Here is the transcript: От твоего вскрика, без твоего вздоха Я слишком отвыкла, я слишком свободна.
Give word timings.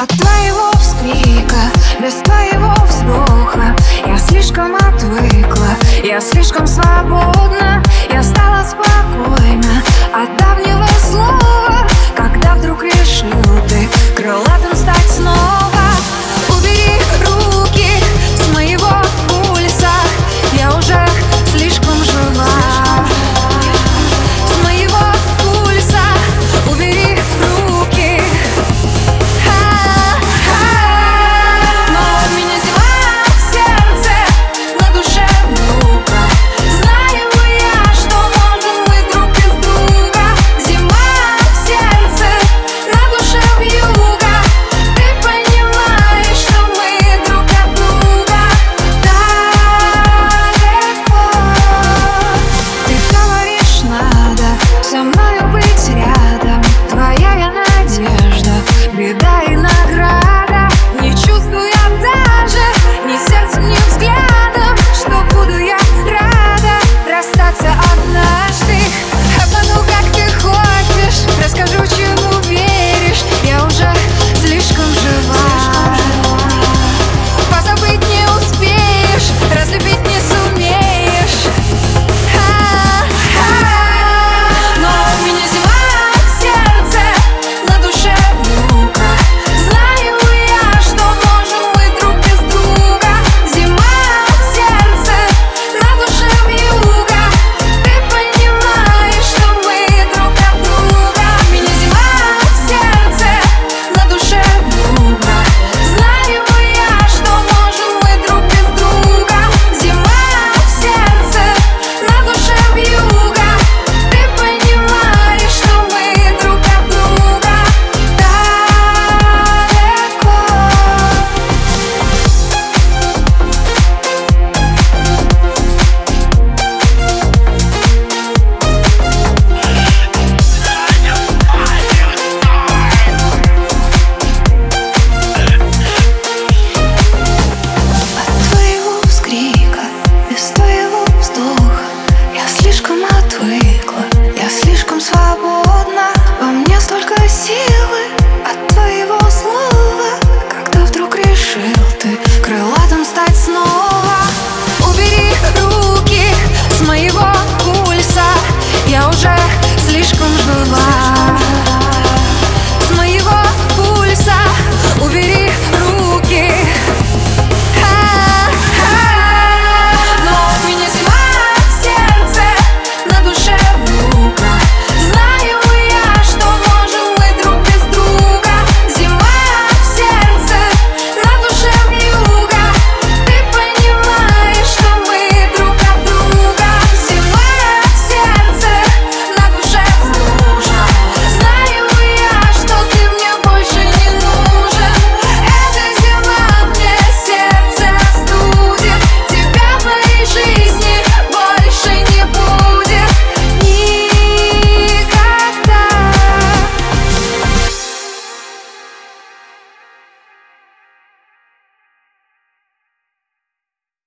От 0.00 0.10
твоего 0.10 0.70
вскрика, 0.78 1.72
без 2.00 2.14
твоего 2.22 2.72
вздоха 2.86 3.74
Я 4.06 4.16
слишком 4.16 4.76
отвыкла, 4.76 5.70
я 6.04 6.20
слишком 6.20 6.68
свободна. 6.68 7.57